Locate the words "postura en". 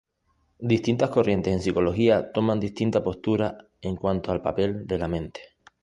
3.03-3.95